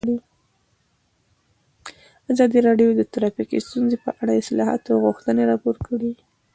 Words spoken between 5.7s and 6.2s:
کړې.